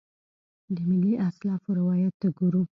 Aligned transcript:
د 0.75 0.77
ملي 0.89 1.13
اسلافو 1.27 1.69
روایت 1.79 2.13
ته 2.21 2.27
ګورو. 2.37 2.61